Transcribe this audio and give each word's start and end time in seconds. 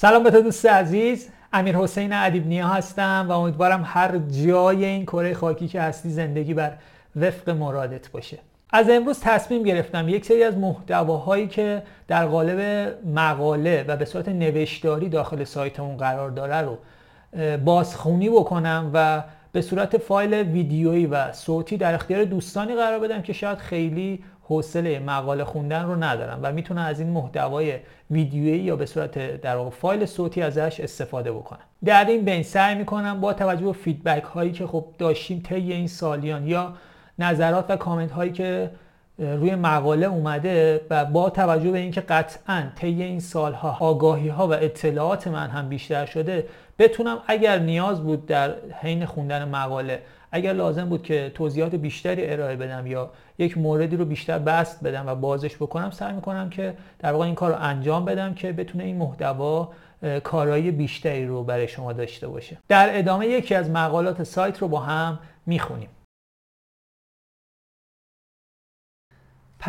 سلام 0.00 0.22
به 0.22 0.30
تو 0.30 0.40
دوست 0.40 0.66
عزیز. 0.66 1.28
امیر 1.52 1.76
حسین 1.76 2.12
ادیب 2.12 2.46
نیا 2.46 2.68
هستم 2.68 3.26
و 3.28 3.32
امیدوارم 3.32 3.82
هر 3.86 4.18
جای 4.18 4.84
این 4.84 5.02
کره 5.06 5.34
خاکی 5.34 5.68
که 5.68 5.82
هستی 5.82 6.10
زندگی 6.10 6.54
بر 6.54 6.72
وفق 7.16 7.50
مرادت 7.50 8.10
باشه. 8.10 8.38
از 8.70 8.90
امروز 8.90 9.20
تصمیم 9.20 9.62
گرفتم 9.62 10.08
یک 10.08 10.24
سری 10.24 10.42
از 10.42 10.56
محتواهایی 10.56 11.46
که 11.48 11.82
در 12.08 12.26
قالب 12.26 12.88
مقاله 13.14 13.84
و 13.88 13.96
به 13.96 14.04
صورت 14.04 14.28
نوشتاری 14.28 15.08
داخل 15.08 15.44
سایتمون 15.44 15.96
قرار 15.96 16.30
داره 16.30 16.56
رو 16.56 16.78
بازخونی 17.56 18.30
بکنم 18.30 18.90
و 18.94 19.22
به 19.52 19.62
صورت 19.62 19.98
فایل 19.98 20.34
ویدیویی 20.34 21.06
و 21.06 21.32
صوتی 21.32 21.76
در 21.76 21.94
اختیار 21.94 22.24
دوستانی 22.24 22.74
قرار 22.74 22.98
بدم 22.98 23.22
که 23.22 23.32
شاید 23.32 23.58
خیلی 23.58 24.24
حوصله 24.42 24.98
مقاله 24.98 25.44
خوندن 25.44 25.84
رو 25.84 25.96
ندارم 25.96 26.40
و 26.42 26.52
می‌تونن 26.52 26.82
از 26.82 27.00
این 27.00 27.10
محتوای 27.10 27.78
ویدیویی 28.10 28.58
یا 28.58 28.76
به 28.76 28.86
صورت 28.86 29.40
در 29.40 29.56
واقع 29.56 29.70
فایل 29.70 30.06
صوتی 30.06 30.42
ازش 30.42 30.80
استفاده 30.80 31.32
بکنم 31.32 31.60
در 31.84 32.04
این 32.04 32.24
بین 32.24 32.42
سعی 32.42 32.74
می‌کنم 32.74 33.20
با 33.20 33.32
توجه 33.32 33.64
به 33.64 33.72
فیدبک 33.72 34.22
هایی 34.22 34.52
که 34.52 34.66
خب 34.66 34.84
داشتیم 34.98 35.40
طی 35.40 35.72
این 35.72 35.86
سالیان 35.86 36.46
یا 36.46 36.72
نظرات 37.18 37.64
و 37.68 37.76
کامنت 37.76 38.10
هایی 38.10 38.32
که 38.32 38.70
روی 39.18 39.54
مقاله 39.54 40.06
اومده 40.06 40.80
و 40.90 41.04
با 41.04 41.30
توجه 41.30 41.70
به 41.70 41.78
اینکه 41.78 42.00
قطعا 42.00 42.62
طی 42.76 43.02
این 43.02 43.20
سالها 43.20 43.76
آگاهی 43.80 44.28
ها 44.28 44.48
و 44.48 44.52
اطلاعات 44.52 45.28
من 45.28 45.48
هم 45.48 45.68
بیشتر 45.68 46.06
شده 46.06 46.46
بتونم 46.78 47.18
اگر 47.26 47.58
نیاز 47.58 48.02
بود 48.02 48.26
در 48.26 48.54
حین 48.80 49.06
خوندن 49.06 49.48
مقاله 49.48 50.02
اگر 50.32 50.52
لازم 50.52 50.88
بود 50.88 51.02
که 51.02 51.32
توضیحات 51.34 51.74
بیشتری 51.74 52.30
ارائه 52.30 52.56
بدم 52.56 52.86
یا 52.86 53.10
یک 53.38 53.58
موردی 53.58 53.96
رو 53.96 54.04
بیشتر 54.04 54.38
بست 54.38 54.84
بدم 54.84 55.04
و 55.06 55.14
بازش 55.14 55.56
بکنم 55.56 55.90
سعی 55.90 56.12
می‌کنم 56.12 56.50
که 56.50 56.74
در 56.98 57.12
واقع 57.12 57.24
این 57.24 57.34
کار 57.34 57.50
رو 57.50 57.56
انجام 57.60 58.04
بدم 58.04 58.34
که 58.34 58.52
بتونه 58.52 58.84
این 58.84 58.96
محتوا 58.96 59.72
کارایی 60.24 60.70
بیشتری 60.70 61.26
رو 61.26 61.44
برای 61.44 61.68
شما 61.68 61.92
داشته 61.92 62.28
باشه. 62.28 62.58
در 62.68 62.98
ادامه 62.98 63.26
یکی 63.26 63.54
از 63.54 63.70
مقالات 63.70 64.22
سایت 64.22 64.58
رو 64.58 64.68
با 64.68 64.80
هم 64.80 65.18
می‌خونیم. 65.46 65.88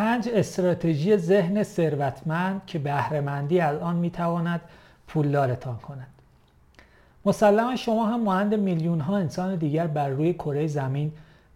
پنج 0.00 0.28
استراتژی 0.28 1.16
ذهن 1.16 1.62
ثروتمند 1.62 2.62
که 2.66 2.78
بهرهمندی 2.78 3.60
از 3.60 3.78
آن 3.78 3.96
می‌تواند 3.96 4.60
پولدارتان 5.06 5.76
کند. 5.76 6.06
مسلما 7.24 7.76
شما 7.76 8.06
هم 8.06 8.20
مانند 8.22 8.54
میلیون 8.54 9.00
ها 9.00 9.16
انسان 9.16 9.56
دیگر 9.56 9.86
بر 9.86 10.08
روی 10.08 10.34
کره 10.34 10.66
زمین 10.66 11.12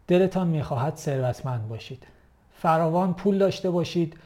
دلتان 0.09 0.47
می‌خواهد 0.47 0.97
ثروتمند 0.97 1.69
باشید. 1.69 2.03
فراوان 2.57 3.15
پول 3.15 3.39
داشته 3.39 3.71
باشید 3.71 4.17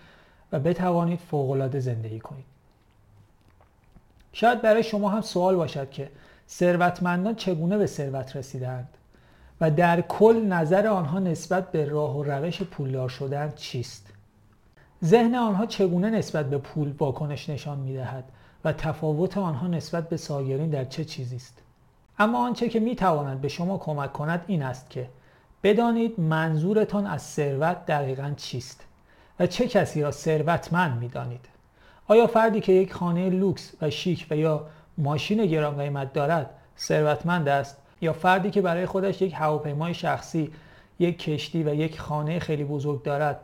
و 0.53 0.61
بتوانید 0.61 1.21
فوقالعاده 1.31 1.81
زندگی 1.81 2.21
کنید. 2.21 2.45
شاید 4.33 4.63
برای 4.63 4.83
شما 4.83 5.09
هم 5.09 5.21
سوال 5.21 5.57
باشد 5.57 5.91
که 5.91 6.11
ثروتمندان 6.49 7.35
چگونه 7.35 7.79
به 7.79 7.87
ثروت 7.87 8.37
رسیدند 8.37 8.89
و 9.61 9.71
در 9.71 10.01
کل 10.01 10.47
نظر 10.47 10.87
آنها 10.87 11.19
نسبت 11.19 11.73
به 11.73 11.85
راه 11.85 12.17
و 12.17 12.23
روش 12.23 12.63
پولدار 12.63 13.09
شدن 13.09 13.53
چیست؟ 13.57 14.13
ذهن 15.05 15.35
آنها 15.35 15.67
چگونه 15.67 16.11
نسبت 16.11 16.51
به 16.51 16.59
پول 16.59 16.95
واکنش 16.99 17.51
نشان 17.51 17.79
می‌دهد 17.79 18.25
و 18.65 18.73
تفاوت 18.73 19.39
آنها 19.39 19.67
نسبت 19.67 20.09
به 20.09 20.17
سایرین 20.17 20.71
در 20.71 20.85
چه 20.85 21.05
چیزی 21.05 21.37
است؟ 21.37 21.63
اما 22.19 22.47
آنچه 22.47 22.69
که 22.69 22.81
می 22.81 22.97
تواند 22.97 23.41
به 23.41 23.49
شما 23.49 23.79
کمک 23.79 24.13
کند 24.13 24.45
این 24.47 24.63
است 24.63 24.91
که 24.91 25.09
بدانید 25.63 26.21
منظورتان 26.21 27.07
از 27.07 27.23
ثروت 27.23 27.87
دقیقا 27.87 28.33
چیست 28.37 28.85
و 29.41 29.47
چه 29.47 29.69
کسی 29.69 30.03
را 30.03 30.11
ثروتمند 30.11 30.99
می 31.01 31.09
دانید 31.09 31.49
آیا 32.07 32.27
فردی 32.27 32.61
که 32.61 32.73
یک 32.73 32.93
خانه 32.93 33.31
لوکس 33.31 33.73
و 33.83 33.91
شیک 33.91 34.27
و 34.31 34.37
یا 34.37 34.67
ماشین 34.99 35.47
گران 35.47 35.77
قیمت 35.77 36.13
دارد 36.13 36.51
ثروتمند 36.79 37.49
است؟ 37.49 37.77
یا 38.01 38.13
فردی 38.13 38.51
که 38.51 38.63
برای 38.63 38.87
خودش 38.87 39.23
یک 39.23 39.35
هواپیمای 39.37 39.95
شخصی 39.95 40.53
یک 40.99 41.19
کشتی 41.19 41.63
و 41.63 41.75
یک 41.75 42.01
خانه 42.01 42.39
خیلی 42.39 42.65
بزرگ 42.65 43.03
دارد. 43.03 43.41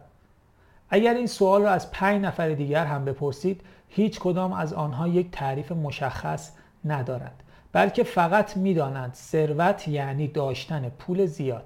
اگر 0.91 1.15
این 1.15 1.27
سوال 1.27 1.63
را 1.63 1.71
از 1.71 1.91
پنج 1.91 2.23
نفر 2.23 2.49
دیگر 2.49 2.85
هم 2.85 3.05
بپرسید 3.05 3.61
هیچ 3.89 4.21
کدام 4.21 4.53
از 4.53 4.73
آنها 4.73 5.09
یک 5.09 5.31
تعریف 5.31 5.73
مشخص 5.73 6.51
ندارند 6.85 7.43
بلکه 7.73 8.03
فقط 8.05 8.57
می‌دانند 8.57 9.15
ثروت 9.15 9.89
یعنی 9.89 10.29
داشتن 10.29 10.89
پول 10.89 11.27
زیاد. 11.27 11.65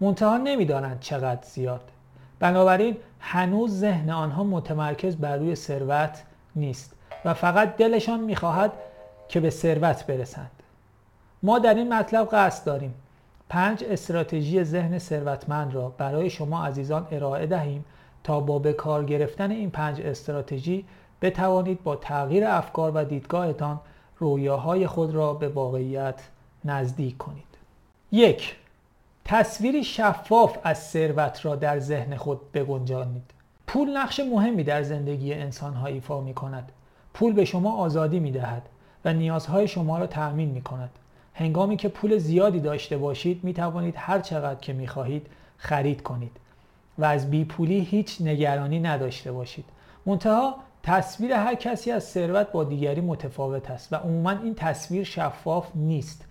منتها 0.00 0.36
نمی‌دانند 0.36 1.00
چقدر 1.00 1.42
زیاد. 1.42 1.90
بنابراین 2.38 2.96
هنوز 3.20 3.78
ذهن 3.78 4.10
آنها 4.10 4.44
متمرکز 4.44 5.16
بر 5.16 5.36
روی 5.36 5.54
ثروت 5.54 6.22
نیست 6.56 6.92
و 7.24 7.34
فقط 7.34 7.76
دلشان 7.76 8.20
می‌خواهد 8.20 8.72
که 9.28 9.40
به 9.40 9.50
ثروت 9.50 10.06
برسند. 10.06 10.55
ما 11.42 11.58
در 11.58 11.74
این 11.74 11.92
مطلب 11.92 12.28
قصد 12.32 12.64
داریم. 12.64 12.94
پنج 13.48 13.84
استراتژی 13.84 14.64
ذهن 14.64 14.98
ثروتمند 14.98 15.74
را 15.74 15.88
برای 15.88 16.30
شما 16.30 16.66
عزیزان 16.66 17.06
ارائه 17.10 17.46
دهیم 17.46 17.84
تا 18.24 18.40
با 18.40 18.58
به 18.58 18.72
کار 18.72 19.04
گرفتن 19.04 19.50
این 19.50 19.70
پنج 19.70 20.00
استراتژی 20.00 20.84
بتوانید 21.22 21.82
با 21.82 21.96
تغییر 21.96 22.44
افکار 22.46 22.92
و 22.94 23.04
دیدگاهتان 23.04 23.80
رویاهای 24.18 24.86
خود 24.86 25.14
را 25.14 25.34
به 25.34 25.48
واقعیت 25.48 26.20
نزدیک 26.64 27.18
کنید. 27.18 27.46
یک 28.12 28.56
تصویری 29.24 29.84
شفاف 29.84 30.58
از 30.62 30.78
ثروت 30.78 31.46
را 31.46 31.56
در 31.56 31.78
ذهن 31.78 32.16
خود 32.16 32.52
بگنجانید. 32.52 33.30
پول 33.66 33.96
نقش 33.96 34.20
مهمی 34.20 34.64
در 34.64 34.82
زندگی 34.82 35.34
انسانها 35.34 35.86
ایفا 35.86 36.20
می 36.20 36.34
کند 36.34 36.72
پول 37.14 37.32
به 37.32 37.44
شما 37.44 37.76
آزادی 37.76 38.20
می 38.20 38.32
دهد 38.32 38.62
و 39.04 39.12
نیازهای 39.12 39.68
شما 39.68 39.98
را 39.98 40.06
تأمین 40.06 40.48
می 40.48 40.62
کند 40.62 40.90
هنگامی 41.38 41.76
که 41.76 41.88
پول 41.88 42.18
زیادی 42.18 42.60
داشته 42.60 42.96
باشید 42.96 43.44
می 43.44 43.54
توانید 43.54 43.94
هر 43.96 44.20
چقدر 44.20 44.60
که 44.60 44.72
می 44.72 44.88
خواهید 44.88 45.26
خرید 45.56 46.02
کنید 46.02 46.32
و 46.98 47.04
از 47.04 47.30
بی 47.30 47.44
پولی 47.44 47.80
هیچ 47.80 48.20
نگرانی 48.20 48.80
نداشته 48.80 49.32
باشید. 49.32 49.64
منتها 50.06 50.54
تصویر 50.82 51.32
هر 51.32 51.54
کسی 51.54 51.90
از 51.90 52.04
ثروت 52.04 52.52
با 52.52 52.64
دیگری 52.64 53.00
متفاوت 53.00 53.70
است 53.70 53.92
و 53.92 53.96
عموما 53.96 54.30
این 54.30 54.54
تصویر 54.54 55.04
شفاف 55.04 55.68
نیست. 55.74 56.24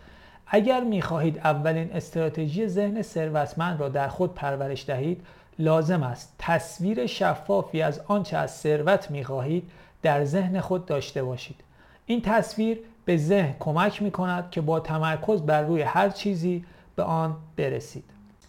اگر 0.47 0.83
می 0.83 1.01
خواهید 1.01 1.37
اولین 1.37 1.93
استراتژی 1.93 2.67
ذهن 2.67 3.01
ثروتمند 3.01 3.79
را 3.79 3.89
در 3.89 4.07
خود 4.07 4.33
پرورش 4.33 4.85
دهید 4.85 5.21
لازم 5.59 6.03
است 6.03 6.35
تصویر 6.39 7.05
شفافی 7.05 7.81
از 7.81 8.01
آنچه 8.07 8.37
از 8.37 8.51
ثروت 8.51 9.11
می 9.11 9.23
خواهید 9.23 9.71
در 10.01 10.25
ذهن 10.25 10.59
خود 10.59 10.85
داشته 10.85 11.23
باشید. 11.23 11.64
این 12.05 12.21
تصویر 12.21 12.79
به 13.05 13.17
ذهن 13.17 13.55
کمک 13.59 14.01
می 14.01 14.11
کند 14.11 14.51
که 14.51 14.61
با 14.61 14.79
تمرکز 14.79 15.41
بر 15.41 15.61
روی 15.61 15.81
هر 15.81 16.09
چیزی 16.09 16.65
به 16.95 17.03
آن 17.03 17.35
برسید. 17.57 18.03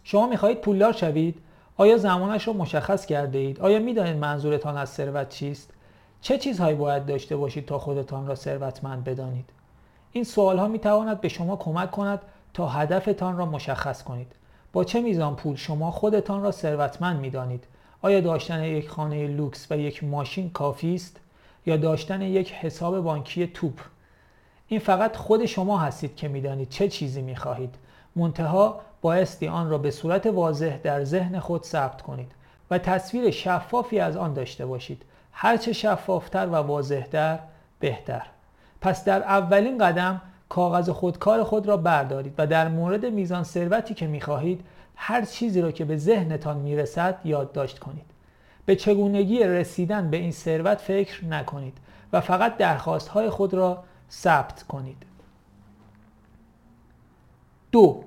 شما 0.05 0.27
می 0.27 0.37
خواهید 0.37 0.61
پولدار 0.61 0.93
شوید؟ 0.93 1.39
آیا 1.77 1.97
زمانش 1.97 2.49
را 2.49 2.53
مشخص 2.55 3.07
کرده 3.07 3.39
اید؟ 3.39 3.61
آیا 3.61 3.79
می 3.79 3.95
دانید 3.95 4.17
منظورتان 4.17 4.77
از 4.77 4.89
ثروت 4.89 5.29
چیست؟ 5.29 5.71
چه 6.21 6.39
چیزهایی 6.39 6.77
باید 6.77 7.07
داشته 7.07 7.37
باشید 7.37 7.67
تا 7.67 7.79
خودتان 7.79 8.27
را 8.27 8.35
ثروتمند 8.35 9.05
بدانید؟ 9.05 9.51
این 10.13 10.25
سوال 10.25 10.59
ها 10.59 10.69
می 10.69 10.79
تواند 10.79 11.21
به 11.21 11.29
شما 11.29 11.57
کمک 11.57 11.91
کند 11.91 12.21
تا 12.55 12.69
هدفتان 12.69 13.37
را 13.37 13.47
مشخص 13.47 14.03
کنید. 14.03 14.33
با 14.73 14.85
چه 14.85 15.01
میزان 15.01 15.37
پول 15.37 15.57
شما 15.57 15.91
خودتان 15.91 16.43
را 16.43 16.51
ثروتمند 16.51 17.21
می 17.21 17.31
دانید 17.31 17.65
آیا 18.03 18.21
داشتن 18.21 18.65
یک 18.65 18.89
خانه 18.89 19.27
لوکس 19.27 19.67
و 19.71 19.79
یک 19.79 20.05
ماشین 20.05 20.51
کافی 20.51 20.95
است؟ 20.95 21.21
یا 21.67 21.77
داشتن 21.77 22.23
یک 22.23 22.53
حساب 22.53 23.01
بانکی 23.01 23.47
توپ. 23.47 23.81
این 24.69 24.81
فقط 24.81 25.17
خود 25.17 25.47
شما 25.47 25.79
هستید 25.79 26.17
که 26.17 26.29
می‌دانید 26.29 26.69
چه 26.69 26.89
چیزی 26.89 27.23
می 27.23 27.37
خواهید 27.37 27.75
منتها 28.17 28.81
بایستی 29.03 29.49
آن 29.49 29.71
را 29.71 29.79
به 29.79 29.91
صورت 29.91 30.27
واضح 30.27 30.77
در 30.77 31.05
ذهن 31.05 31.39
خود 31.39 31.63
ثبت 31.65 32.03
کنید 32.03 32.33
و 32.71 32.79
تصویر 32.79 33.31
شفافی 33.31 34.01
از 34.01 34.17
آن 34.17 34.35
داشته 34.35 34.67
باشید. 34.67 35.03
هرچه 35.33 35.73
شفافتر 35.73 36.47
و 36.47 36.55
واضحتر 36.55 37.39
بهتر. 37.81 38.23
پس 38.81 39.05
در 39.05 39.23
اولین 39.23 39.79
قدم 39.79 40.21
کاغذ 40.49 40.91
خودکار 40.91 41.45
خود 41.45 41.67
را 41.67 41.77
بردارید 41.77 42.35
و 42.39 42.47
در 42.47 42.69
مورد 42.69 43.07
میزان 43.07 43.43
ثروتی 43.43 43.95
که 43.95 44.07
می‌خواهید 44.07 44.61
هر 44.97 45.25
چیزی 45.25 45.61
را 45.61 45.73
که 45.73 45.85
به 45.85 45.97
ذهنتان 45.97 46.57
می‌رسد 46.57 47.19
یادداشت 47.25 47.79
کنید. 47.79 48.16
به 48.67 48.77
چگونگی 48.77 49.45
رسیدن 49.45 50.11
به 50.11 50.17
این 50.17 50.33
ثروت 50.33 50.81
فکر 50.81 51.25
نکنید 51.25 51.79
و 52.13 52.21
فقط 52.21 52.57
درخواست 52.57 53.09
های 53.09 53.31
خود 53.31 53.55
را 53.55 53.85
ثبت 54.11 54.63
کنید. 54.63 55.03
دو 57.73 58.05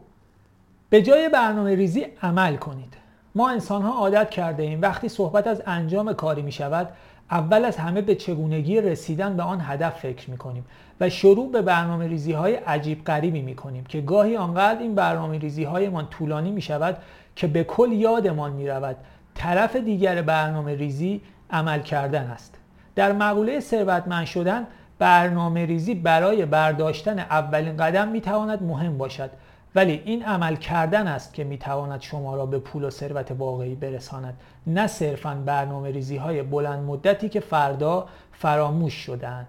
به 0.90 1.02
جای 1.02 1.30
برنامه 1.30 1.76
ریزی 1.76 2.06
عمل 2.22 2.56
کنید. 2.56 2.94
ما 3.36 3.50
انسان 3.50 3.82
ها 3.82 3.94
عادت 3.94 4.30
کرده 4.30 4.64
ایم 4.64 4.82
وقتی 4.82 5.10
صحبت 5.10 5.48
از 5.48 5.64
انجام 5.66 6.14
کاری 6.14 6.42
می 6.42 6.52
شود 6.52 6.90
اول 7.32 7.66
از 7.66 7.78
همه 7.78 8.02
به 8.02 8.16
چگونگی 8.16 8.82
رسیدن 8.82 9.38
به 9.38 9.44
آن 9.44 9.62
هدف 9.62 10.00
فکر 10.00 10.30
می 10.30 10.38
کنیم 10.38 10.66
و 11.00 11.10
شروع 11.10 11.52
به 11.52 11.62
برنامه 11.62 12.08
ریزی 12.08 12.32
های 12.32 12.56
عجیب 12.56 13.04
غریبی 13.04 13.42
می 13.42 13.56
کنیم 13.56 13.84
که 13.84 14.02
گاهی 14.02 14.38
آنقدر 14.38 14.80
این 14.80 14.96
برنامه 14.96 15.38
ریزی 15.38 15.64
هایمان 15.64 16.08
طولانی 16.08 16.52
می 16.52 16.62
شود 16.62 16.98
که 17.36 17.48
به 17.48 17.64
کل 17.64 17.92
یادمان 17.92 18.52
می 18.52 18.68
رود 18.68 18.96
طرف 19.40 19.76
دیگر 19.76 20.22
برنامه 20.22 20.76
ریزی 20.76 21.22
عمل 21.52 21.80
کردن 21.80 22.24
است. 22.24 22.56
در 22.96 23.12
مقوله 23.12 23.60
ثروتمند 23.60 24.26
شدن 24.26 24.68
برنامه 25.00 25.66
ریزی 25.66 25.96
برای 25.96 26.46
برداشتن 26.46 27.20
اولین 27.20 27.78
قدم 27.78 28.08
می 28.08 28.22
تواند 28.22 28.64
مهم 28.64 28.98
باشد. 28.98 29.30
ولی 29.76 30.02
این 30.06 30.26
عمل 30.26 30.56
کردن 30.56 31.08
است 31.08 31.34
که 31.34 31.44
می 31.44 31.58
تواند 31.58 32.02
شما 32.02 32.36
را 32.36 32.46
به 32.46 32.60
پول 32.60 32.84
و 32.84 32.90
ثروت 32.90 33.32
واقعی 33.32 33.76
برساند 33.76 34.38
نه 34.68 34.88
صرفا 34.88 35.36
برنامه 35.46 35.92
ریزی 35.92 36.18
های 36.18 36.44
بلند 36.44 36.84
مدتی 36.84 37.30
که 37.30 37.40
فردا 37.40 38.08
فراموش 38.34 38.94
شدند 38.94 39.48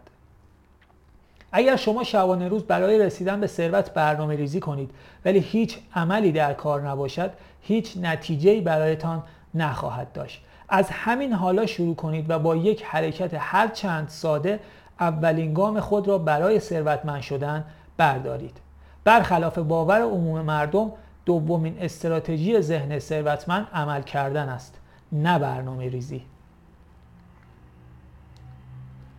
اگر 1.53 1.77
شما 1.77 2.05
شبانه 2.05 2.49
روز 2.49 2.63
برای 2.63 2.99
رسیدن 2.99 3.41
به 3.41 3.47
ثروت 3.47 3.91
برنامه 3.91 4.37
ریزی 4.37 4.61
کنید 4.61 4.91
ولی 5.25 5.39
هیچ 5.39 5.79
عملی 5.95 6.33
در 6.33 6.53
کار 6.53 6.89
نباشد 6.89 7.31
هیچ 7.63 7.97
نتیجه‌ای 8.03 8.61
برایتان 8.61 9.23
نخواهد 9.55 10.13
داشت. 10.13 10.45
از 10.69 10.91
همین 10.91 11.33
حالا 11.33 11.67
شروع 11.67 11.95
کنید 11.95 12.31
و 12.31 12.39
با 12.39 12.57
یک 12.57 12.85
حرکت 12.85 13.31
هر 13.39 13.69
چند 13.69 14.09
ساده 14.09 14.61
اولین 15.01 15.55
گام 15.55 15.81
خود 15.81 16.09
را 16.09 16.19
برای 16.19 16.61
ثروتمند 16.61 17.23
شدن 17.23 17.65
بردارید. 17.97 18.57
برخلاف 19.05 19.59
باور 19.59 20.01
عموم 20.01 20.41
مردم 20.41 20.93
دومین 21.27 21.77
استراتژی 21.81 22.61
ذهن 22.61 22.99
ثروتمند 22.99 23.67
عمل 23.75 24.03
کردن 24.03 24.49
است 24.49 24.81
نه 25.13 25.39
برنامه 25.39 25.89
ریزی. 25.89 26.23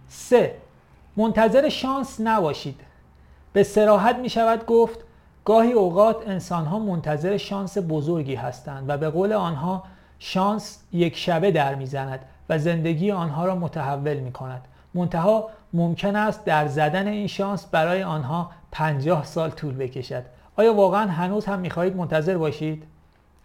3. 0.07 0.55
منتظر 1.17 1.69
شانس 1.69 2.21
نباشید. 2.21 2.81
به 3.53 3.63
سراحت 3.63 4.15
می 4.15 4.29
شود 4.29 4.65
گفت 4.65 4.99
گاهی 5.45 5.71
اوقات 5.71 6.27
انسان 6.27 6.65
ها 6.65 6.79
منتظر 6.79 7.37
شانس 7.37 7.77
بزرگی 7.89 8.35
هستند 8.35 8.89
و 8.89 8.97
به 8.97 9.09
قول 9.09 9.33
آنها 9.33 9.83
شانس 10.23 10.83
یک 10.91 11.17
شبه 11.17 11.51
در 11.51 11.75
می‌زند 11.75 12.19
و 12.49 12.57
زندگی 12.57 13.11
آنها 13.11 13.45
را 13.45 13.55
متحول 13.55 14.17
می 14.17 14.31
کند 14.31 14.61
منتها 14.93 15.49
ممکن 15.73 16.15
است 16.15 16.45
در 16.45 16.67
زدن 16.67 17.07
این 17.07 17.27
شانس 17.27 17.65
برای 17.65 18.03
آنها 18.03 18.51
50 18.71 19.25
سال 19.25 19.49
طول 19.49 19.73
بکشد. 19.73 20.23
آیا 20.55 20.73
واقعا 20.73 21.07
هنوز 21.07 21.45
هم 21.45 21.59
می‌خواهید 21.59 21.95
منتظر 21.95 22.37
باشید؟ 22.37 22.83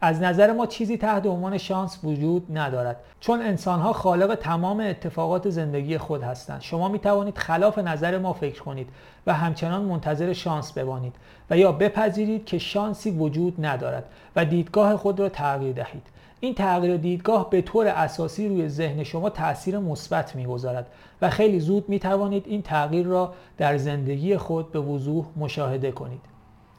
از 0.00 0.22
نظر 0.22 0.52
ما 0.52 0.66
چیزی 0.66 0.96
تحت 0.96 1.26
عنوان 1.26 1.58
شانس 1.58 1.98
وجود 2.04 2.58
ندارد 2.58 2.96
چون 3.20 3.42
انسانها 3.42 3.92
خالق 3.92 4.34
تمام 4.34 4.80
اتفاقات 4.80 5.50
زندگی 5.50 5.98
خود 5.98 6.22
هستند. 6.22 6.60
شما 6.60 6.88
می 6.88 6.98
توانید 6.98 7.38
خلاف 7.38 7.78
نظر 7.78 8.18
ما 8.18 8.32
فکر 8.32 8.62
کنید 8.62 8.88
و 9.26 9.34
همچنان 9.34 9.82
منتظر 9.82 10.32
شانس 10.32 10.72
بمانید 10.72 11.14
و 11.50 11.58
یا 11.58 11.72
بپذیرید 11.72 12.44
که 12.44 12.58
شانسی 12.58 13.10
وجود 13.10 13.66
ندارد 13.66 14.04
و 14.36 14.44
دیدگاه 14.44 14.96
خود 14.96 15.20
را 15.20 15.28
تغییر 15.28 15.72
دهید. 15.72 16.06
این 16.40 16.54
تغییر 16.54 16.96
دیدگاه 16.96 17.50
به 17.50 17.62
طور 17.62 17.86
اساسی 17.86 18.48
روی 18.48 18.68
ذهن 18.68 19.04
شما 19.04 19.30
تاثیر 19.30 19.78
مثبت 19.78 20.36
می‌گذارد 20.36 20.86
و 21.22 21.30
خیلی 21.30 21.60
زود 21.60 21.88
می 21.88 21.98
توانید 21.98 22.44
این 22.46 22.62
تغییر 22.62 23.06
را 23.06 23.34
در 23.58 23.76
زندگی 23.76 24.36
خود 24.36 24.72
به 24.72 24.80
وضوح 24.80 25.26
مشاهده 25.36 25.92
کنید. 25.92 26.35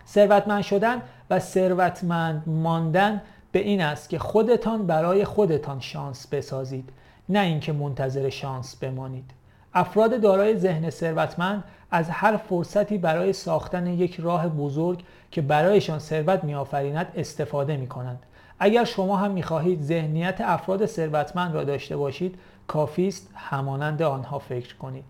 ثروتمند 0.08 0.64
شدن 0.64 1.02
و 1.30 1.40
ثروتمند 1.40 2.44
ماندن 2.48 3.22
به 3.52 3.60
این 3.60 3.82
است 3.82 4.10
که 4.10 4.20
خودتان 4.20 4.88
برای 4.88 5.26
خودتان 5.26 5.80
شانس 5.80 6.28
بسازید 6.28 6.90
نه 7.30 7.40
اینکه 7.40 7.74
منتظر 7.74 8.30
شانس 8.30 8.76
بمانید. 8.76 9.32
افراد 9.74 10.22
دارای 10.22 10.58
ذهن 10.58 10.90
ثروتمند 10.90 11.64
از 11.92 12.10
هر 12.10 12.38
فرصتی 12.38 12.98
برای 12.98 13.34
ساختن 13.34 13.88
یک 13.88 14.20
راه 14.20 14.48
بزرگ 14.48 15.04
که 15.32 15.42
برایشان 15.42 16.00
ثروت 16.00 16.44
میآفریند 16.44 17.12
استفاده 17.16 17.78
می 17.78 17.88
کنند 17.88 18.20
اگر 18.60 18.84
شما 18.84 19.18
هم 19.18 19.32
می‌خواهید 19.32 19.82
ذهنیت 19.82 20.42
افراد 20.42 20.86
ثروتمند 20.86 21.54
را 21.54 21.64
داشته 21.64 21.98
باشید 21.98 22.40
کافی 22.68 23.08
است 23.08 23.30
همانند 23.36 24.02
آنها 24.02 24.40
فکر 24.40 24.76
کنید. 24.76 25.06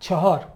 چهار 0.00 0.46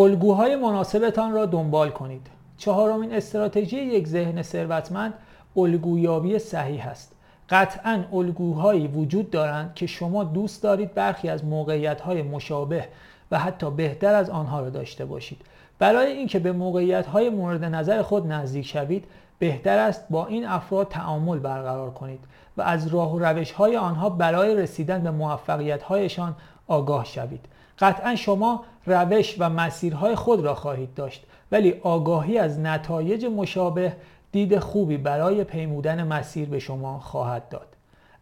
الگوهای 0.00 0.56
مناسبتان 0.56 1.32
را 1.32 1.46
دنبال 1.46 1.90
کنید. 1.90 2.26
چهارمین 2.56 3.14
استراتژی 3.14 3.76
یک 3.76 4.08
ذهن 4.08 4.42
ثروتمند 4.42 5.14
الگویابی 5.56 6.38
صحیح 6.38 6.88
است. 6.88 7.12
قطعا 7.50 8.04
الگوهایی 8.12 8.86
وجود 8.86 9.30
دارند 9.30 9.74
که 9.74 9.86
شما 9.86 10.24
دوست 10.24 10.62
دارید 10.62 10.94
برخی 10.94 11.28
از 11.28 11.44
موقعیت‌های 11.44 12.22
مشابه 12.22 12.84
و 13.30 13.38
حتی 13.38 13.70
بهتر 13.70 14.14
از 14.14 14.30
آنها 14.30 14.60
را 14.60 14.70
داشته 14.70 15.04
باشید. 15.04 15.40
برای 15.78 16.12
اینکه 16.12 16.38
به 16.38 16.52
موقعیت‌های 16.52 17.30
مورد 17.30 17.64
نظر 17.64 18.02
خود 18.02 18.32
نزدیک 18.32 18.66
شوید 18.66 19.04
بهتر 19.38 19.78
است 19.78 20.04
با 20.10 20.26
این 20.26 20.46
افراد 20.46 20.88
تعامل 20.88 21.38
برقرار 21.38 21.90
کنید 21.90 22.20
و 22.56 22.62
از 22.62 22.86
راه 22.86 23.14
و 23.14 23.18
روش 23.18 23.52
های 23.52 23.76
آنها 23.76 24.10
برای 24.10 24.56
رسیدن 24.56 25.02
به 25.02 25.10
موفقیت 25.10 25.82
هایشان 25.82 26.36
آگاه 26.66 27.04
شوید. 27.04 27.46
قطعا 27.80 28.16
شما 28.16 28.64
روش 28.86 29.36
و 29.38 29.50
مسیرهای 29.50 30.14
خود 30.14 30.40
را 30.40 30.54
خواهید 30.54 30.94
داشت 30.94 31.26
ولی 31.52 31.74
آگاهی 31.82 32.38
از 32.38 32.58
نتایج 32.58 33.24
مشابه 33.24 33.96
دید 34.32 34.58
خوبی 34.58 34.96
برای 34.96 35.44
پیمودن 35.44 36.02
مسیر 36.06 36.48
به 36.48 36.58
شما 36.58 36.98
خواهد 37.00 37.48
داد. 37.48 37.66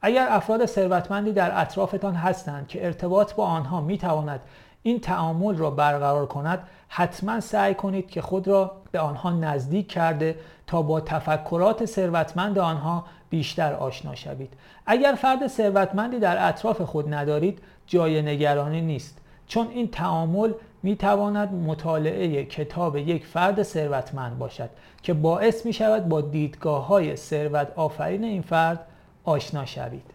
اگر 0.03 0.27
افراد 0.31 0.67
ثروتمندی 0.67 1.33
در 1.33 1.61
اطرافتان 1.61 2.15
هستند 2.15 2.69
که 2.69 2.87
ارتباط 2.87 3.35
با 3.35 3.45
آنها 3.45 3.81
می 3.81 3.99
تواند 3.99 4.41
این 4.83 5.01
تعامل 5.01 5.57
را 5.57 5.71
برقرار 5.71 6.27
کند 6.27 6.69
حتما 6.89 7.41
سعی 7.41 7.75
کنید 7.75 8.11
که 8.11 8.23
خود 8.23 8.49
را 8.49 8.73
به 8.93 9.01
آنها 9.01 9.31
نزدیک 9.31 9.89
کرده 9.89 10.37
تا 10.67 10.83
با 10.83 11.01
تفکرات 11.01 11.85
ثروتمند 11.85 12.59
آنها 12.59 13.05
بیشتر 13.31 13.73
آشنا 13.73 14.15
شوید. 14.15 14.55
اگر 14.87 15.13
فرد 15.13 15.47
ثروتمندی 15.47 16.19
در 16.19 16.49
اطراف 16.49 16.81
خود 16.81 17.15
ندارید 17.15 17.59
جای 17.87 18.23
نگرانی 18.23 18.81
نیست. 18.81 19.19
چون 19.49 19.69
این 19.69 19.89
تعامل 19.89 20.53
می 20.83 20.97
تواند 20.97 21.53
مطالعه 21.53 22.45
کتاب 22.45 22.97
یک 22.97 23.27
فرد 23.27 23.63
ثروتمند 23.63 24.39
باشد 24.39 24.71
که 25.03 25.15
باعث 25.15 25.67
می 25.67 25.73
شود 25.73 26.09
با 26.09 26.21
دیدگاه 26.21 26.87
های 26.87 27.17
ثروت 27.17 27.73
آفرین 27.77 28.25
این 28.25 28.43
فرد 28.43 28.81
آشنا 29.25 29.65
شوید. 29.65 30.11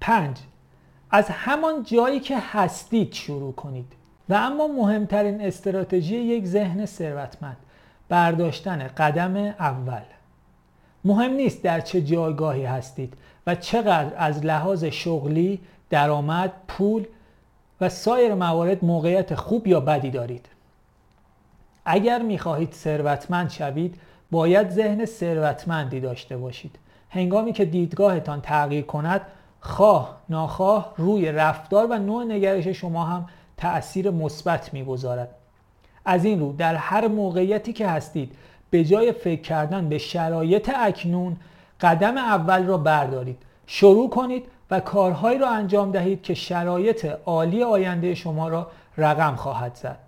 5 0.00 0.36
از 1.10 1.28
همان 1.28 1.82
جایی 1.82 2.20
که 2.20 2.38
هستید 2.38 3.12
شروع 3.12 3.52
کنید 3.52 3.92
و 4.28 4.34
اما 4.34 4.66
مهمترین 4.68 5.40
استراتژی 5.40 6.16
یک 6.16 6.46
ذهن 6.46 6.86
ثروتمند 6.86 7.56
برداشتن 8.08 8.88
قدم 8.88 9.36
اول. 9.36 10.02
مهم 11.04 11.30
نیست 11.30 11.62
در 11.62 11.80
چه 11.80 12.02
جایگاهی 12.02 12.64
هستید 12.64 13.14
و 13.46 13.54
چقدر 13.54 14.12
از 14.16 14.44
لحاظ 14.44 14.84
شغلی، 14.84 15.60
درآمد، 15.90 16.52
پول 16.68 17.06
و 17.80 17.88
سایر 17.88 18.34
موارد 18.34 18.84
موقعیت 18.84 19.34
خوب 19.34 19.66
یا 19.66 19.80
بدی 19.80 20.10
دارید. 20.10 20.46
اگر 21.84 22.22
می‌خواهید 22.22 22.72
ثروتمند 22.72 23.50
شوید 23.50 24.00
باید 24.30 24.70
ذهن 24.70 25.04
ثروتمندی 25.04 26.00
داشته 26.00 26.36
باشید. 26.36 26.78
هنگامی 27.10 27.52
که 27.52 27.64
دیدگاهتان 27.64 28.40
تغییر 28.40 28.84
کند 28.84 29.20
خواه 29.60 30.16
ناخواه 30.28 30.94
روی 30.96 31.32
رفتار 31.32 31.86
و 31.90 31.98
نوع 31.98 32.24
نگرش 32.24 32.66
شما 32.66 33.04
هم 33.04 33.26
تأثیر 33.56 34.10
مثبت 34.10 34.74
می‌گذارد. 34.74 35.28
از 36.04 36.24
این 36.24 36.40
رو 36.40 36.52
در 36.52 36.74
هر 36.74 37.08
موقعیتی 37.08 37.72
که 37.72 37.88
هستید 37.88 38.36
به 38.70 38.84
جای 38.84 39.12
فکر 39.12 39.42
کردن 39.42 39.88
به 39.88 39.98
شرایط 39.98 40.70
اکنون 40.76 41.36
قدم 41.80 42.18
اول 42.18 42.66
را 42.66 42.78
بردارید. 42.78 43.38
شروع 43.66 44.10
کنید 44.10 44.46
و 44.70 44.80
کارهایی 44.80 45.38
را 45.38 45.50
انجام 45.50 45.92
دهید 45.92 46.22
که 46.22 46.34
شرایط 46.34 47.04
عالی 47.26 47.62
آینده 47.62 48.14
شما 48.14 48.48
را 48.48 48.70
رقم 48.96 49.36
خواهد 49.36 49.74
زد. 49.74 49.98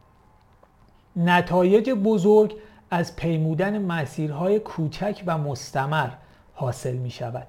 نتایج 1.17 1.91
بزرگ 1.91 2.57
از 2.91 3.17
پیمودن 3.17 3.79
مسیرهای 3.79 4.59
کوچک 4.59 5.23
و 5.27 5.39
مستمر 5.39 6.09
حاصل 6.55 6.97
می 6.97 7.11
شود. 7.11 7.47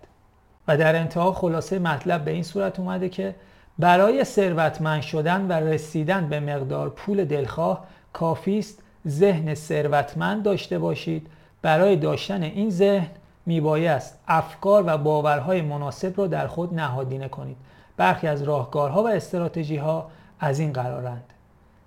و 0.68 0.78
در 0.78 0.96
انتها 0.96 1.34
خلاصه 1.34 1.80
مطلب 1.80 2.26
به 2.26 2.32
این 2.32 2.44
صورت 2.44 2.80
اومده 2.80 3.10
که 3.10 3.36
برای 3.80 4.24
ثروتمند 4.24 5.02
شدن 5.02 5.48
و 5.48 5.52
رسیدن 5.52 6.30
به 6.30 6.40
مقدار 6.40 6.90
پول 6.90 7.26
دلخواه 7.26 7.86
کافی 8.14 8.60
است 8.60 8.84
ذهن 9.08 9.54
ثروتمند 9.54 10.44
داشته 10.44 10.80
باشید. 10.80 11.28
برای 11.62 11.96
داشتن 11.96 12.44
این 12.44 12.70
ذهن 12.70 13.10
میبایست 13.48 14.20
افکار 14.28 14.84
و 14.88 14.98
باورهای 14.98 15.62
مناسب 15.62 16.14
را 16.18 16.28
در 16.28 16.48
خود 16.48 16.74
نهادینه 16.74 17.28
کنید. 17.28 17.58
برخی 17.98 18.28
از 18.28 18.44
راهکارها 18.44 19.04
و 19.04 19.08
استراتژی 19.08 19.78
ها 19.78 20.10
از 20.40 20.60
این 20.60 20.74
قرارند. 20.74 21.24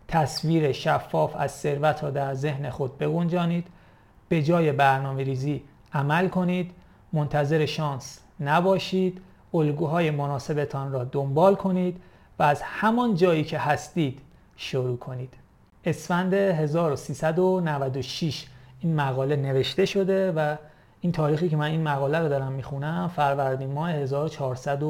تصویر 0.09 0.73
شفاف 0.73 1.37
از 1.37 1.53
ثروت 1.53 2.05
را 2.05 2.11
در 2.11 2.35
ذهن 2.35 2.71
خود 2.71 2.99
بگنجانید. 2.99 3.67
به 4.29 4.43
جای 4.43 4.73
برنامه 4.73 5.25
ریزی 5.25 5.63
عمل 5.93 6.29
کنید. 6.29 6.71
منتظر 7.13 7.67
شانس 7.67 8.21
نباشید. 8.41 9.21
الگوهای 9.55 10.11
مناسبتان 10.11 10.93
را 10.93 11.05
دنبال 11.05 11.55
کنید 11.55 12.01
و 12.39 12.43
از 12.43 12.63
همان 12.63 13.15
جایی 13.15 13.45
که 13.45 13.59
هستید 13.59 14.21
شروع 14.57 14.97
کنید. 14.97 15.35
اسفند 15.85 16.35
1396 16.35 18.47
این 18.81 18.95
مقاله 18.95 19.37
نوشته 19.37 19.87
شده 19.87 20.33
و 20.33 20.57
این 21.01 21.13
تاریخی 21.13 21.49
که 21.49 21.57
من 21.57 21.67
این 21.67 21.83
مقاله 21.83 22.19
رو 22.19 22.29
دارم 22.29 22.53
می‌خونم 22.53 23.11
فروردین 23.17 23.73
ماه 23.73 23.91
1400 23.91 24.83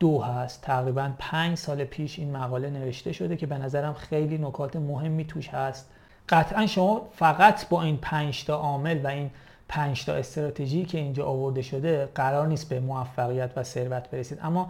دو 0.00 0.22
هست. 0.22 0.62
تقریبا 0.62 1.10
پنج 1.18 1.58
سال 1.58 1.84
پیش 1.84 2.18
این 2.18 2.36
مقاله 2.36 2.70
نوشته 2.70 3.12
شده 3.12 3.36
که 3.36 3.46
به 3.46 3.58
نظرم 3.58 3.92
خیلی 3.92 4.38
نکات 4.38 4.76
مهمی 4.76 5.24
توش 5.24 5.48
هست. 5.48 5.90
قطعا 6.28 6.66
شما 6.66 7.08
فقط 7.12 7.68
با 7.68 7.82
این 7.82 7.96
پنج 7.96 8.44
تا 8.44 8.56
عامل 8.56 9.00
و 9.04 9.06
این 9.06 9.30
پنج 9.68 10.04
تا 10.04 10.14
استراتژی 10.14 10.84
که 10.84 10.98
اینجا 10.98 11.26
آورده 11.26 11.62
شده 11.62 12.08
قرار 12.14 12.46
نیست 12.46 12.68
به 12.68 12.80
موفقیت 12.80 13.50
و 13.56 13.62
ثروت 13.62 14.10
برسید. 14.10 14.38
اما 14.42 14.68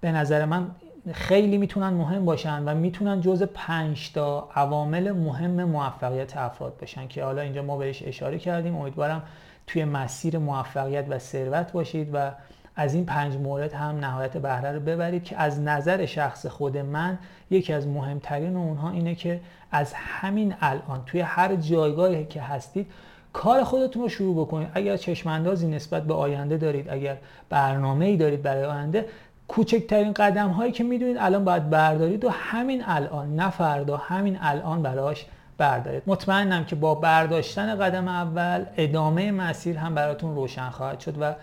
به 0.00 0.12
نظر 0.12 0.44
من 0.44 0.70
خیلی 1.12 1.58
می‌تونن 1.58 1.88
مهم 1.88 2.24
باشن 2.24 2.62
و 2.64 2.74
می‌تونن 2.74 3.20
جز 3.20 3.42
پنج 3.42 4.12
تا 4.12 4.48
عوامل 4.54 5.12
مهم 5.12 5.64
موفقیت 5.64 6.36
افراد 6.36 6.76
باشن 6.80 7.08
که 7.08 7.24
حالا 7.24 7.42
اینجا 7.42 7.62
ما 7.62 7.76
بهش 7.76 8.02
اشاره 8.06 8.38
کردیم. 8.38 8.76
امیدوارم 8.76 9.22
توی 9.72 9.84
مسیر 9.84 10.38
موفقیت 10.38 11.04
و 11.08 11.18
ثروت 11.18 11.72
باشید 11.72 12.10
و 12.12 12.30
از 12.76 12.94
این 12.94 13.06
پنج 13.06 13.36
مورد 13.36 13.72
هم 13.72 13.98
نهایت 13.98 14.36
بهره 14.36 14.72
رو 14.72 14.80
ببرید 14.80 15.24
که 15.24 15.36
از 15.36 15.60
نظر 15.60 16.06
شخص 16.06 16.46
خود 16.46 16.78
من 16.78 17.18
یکی 17.50 17.72
از 17.72 17.86
مهمترین 17.86 18.56
اونها 18.56 18.90
اینه 18.90 19.14
که 19.14 19.40
از 19.70 19.92
همین 19.94 20.54
الان 20.60 21.02
توی 21.06 21.20
هر 21.20 21.56
جایگاهی 21.56 22.24
که 22.24 22.42
هستید 22.42 22.86
کار 23.32 23.64
خودتون 23.64 24.02
رو 24.02 24.08
شروع 24.08 24.46
بکنید. 24.46 24.68
اگر 24.74 24.96
چشماندازی 24.96 25.66
نسبت 25.66 26.02
به 26.02 26.14
آینده 26.14 26.56
دارید 26.56 26.90
اگر 26.90 27.16
برنامه 27.48 28.04
ای 28.04 28.16
دارید 28.16 28.42
برای 28.42 28.64
آینده 28.64 29.06
کوچکترین 29.48 30.12
قدم 30.12 30.48
هایی 30.48 30.72
که 30.72 30.84
می‌دونید 30.84 31.16
الان 31.20 31.44
باید 31.44 31.70
بردارید 31.70 32.24
و 32.24 32.30
همین 32.30 32.82
الان 32.86 33.36
نه 33.36 33.50
فردا 33.50 33.96
همین 33.96 34.38
الان 34.40 34.82
براش 34.82 35.26
بردارید. 35.58 36.02
مطمئنم 36.06 36.64
که 36.64 36.76
با 36.76 36.94
برداشتن 36.94 37.78
قدم 37.78 38.08
اول 38.08 38.64
ادامه 38.76 39.32
مسیر 39.32 39.78
هم 39.78 39.94
براتون 39.94 40.34
روشن 40.34 40.70
خواهد 40.70 41.00
شد 41.00 41.22
و 41.22 41.34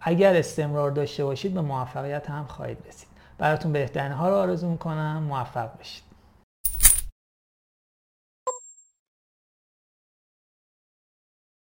اگر 0.00 0.36
استمرار 0.36 0.90
داشته 0.90 1.24
باشید 1.24 1.54
به 1.54 1.60
موفقیت 1.60 2.30
هم 2.30 2.44
خواهید 2.44 2.78
رسید. 2.88 3.08
براتون 3.38 3.72
بهترین 3.72 4.12
ها 4.12 4.28
رو 4.28 4.34
آرزو 4.34 4.68
می‌کنم. 4.68 5.22
موفق 5.22 5.76
باشید. 5.76 6.07